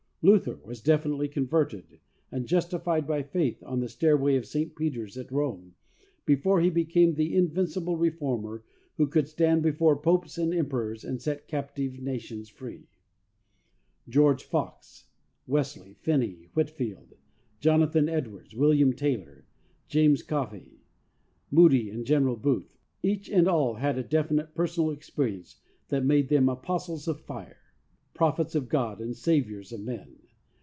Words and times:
Luther 0.23 0.61
was 0.63 0.81
definitely 0.81 1.27
converted 1.27 1.99
and 2.31 2.45
jus 2.45 2.67
tified 2.69 3.07
by 3.07 3.23
faith 3.23 3.63
on 3.63 3.79
the 3.79 3.89
stairway 3.89 4.35
of 4.35 4.45
St. 4.45 4.75
Peter's 4.75 5.17
at 5.17 5.31
Rome 5.31 5.73
before 6.27 6.61
he 6.61 6.69
became 6.69 7.15
the 7.15 7.35
invincible 7.35 7.97
re 7.97 8.11
former 8.11 8.63
who 8.97 9.07
could 9.07 9.27
stand 9.27 9.63
before 9.63 9.95
popes 9.97 10.37
and 10.37 10.53
emperors 10.53 11.03
and 11.03 11.19
set 11.19 11.47
captive 11.47 11.99
nations 11.99 12.49
free. 12.49 12.85
George 14.07 14.43
Fox, 14.43 15.07
Wesley, 15.47 15.95
Finney, 16.01 16.49
Whitefield, 16.53 17.15
Jonathan 17.59 18.07
Edwards, 18.07 18.55
William 18.55 18.93
Taylor, 18.93 19.47
James 19.87 20.21
4 20.21 20.21
THE 20.21 20.27
SOUL 20.27 20.37
WINNER 20.37 20.45
S 20.45 20.49
SECRET. 20.49 20.61
Caughey, 20.75 20.85
Moody 21.49 21.89
and 21.89 22.05
General 22.05 22.35
Booth, 22.35 22.77
each 23.01 23.27
and 23.27 23.47
all 23.47 23.73
had 23.73 23.97
a 23.97 24.03
definite 24.03 24.53
personal 24.53 24.91
experience 24.91 25.59
that 25.87 26.05
made 26.05 26.29
them 26.29 26.47
apostles 26.47 27.07
of 27.07 27.19
fire, 27.21 27.57
prophets 28.13 28.53
of 28.55 28.67
God 28.69 28.99
and 29.01 29.15
saviours 29.15 29.71
of 29.71 29.79
men. 29.79 30.17